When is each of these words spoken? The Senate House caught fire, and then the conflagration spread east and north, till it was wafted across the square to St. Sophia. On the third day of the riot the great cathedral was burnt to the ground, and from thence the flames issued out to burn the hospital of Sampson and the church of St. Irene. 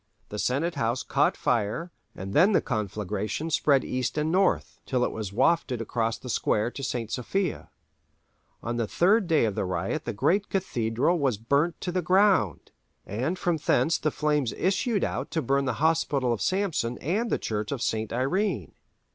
The 0.29 0.39
Senate 0.39 0.73
House 0.73 1.03
caught 1.03 1.37
fire, 1.37 1.91
and 2.15 2.33
then 2.33 2.53
the 2.53 2.59
conflagration 2.61 3.51
spread 3.51 3.85
east 3.85 4.17
and 4.17 4.31
north, 4.31 4.79
till 4.87 5.05
it 5.05 5.11
was 5.11 5.31
wafted 5.31 5.79
across 5.79 6.17
the 6.17 6.27
square 6.27 6.71
to 6.71 6.81
St. 6.83 7.11
Sophia. 7.11 7.69
On 8.63 8.77
the 8.77 8.87
third 8.87 9.27
day 9.27 9.45
of 9.45 9.53
the 9.53 9.63
riot 9.63 10.05
the 10.05 10.11
great 10.13 10.49
cathedral 10.49 11.19
was 11.19 11.37
burnt 11.37 11.79
to 11.81 11.91
the 11.91 12.01
ground, 12.01 12.71
and 13.05 13.37
from 13.37 13.57
thence 13.57 13.99
the 13.99 14.09
flames 14.09 14.53
issued 14.53 15.03
out 15.03 15.29
to 15.29 15.39
burn 15.43 15.65
the 15.65 15.73
hospital 15.85 16.33
of 16.33 16.41
Sampson 16.41 16.97
and 16.97 17.29
the 17.29 17.37
church 17.37 17.71
of 17.71 17.83
St. 17.83 18.11
Irene. 18.11 18.71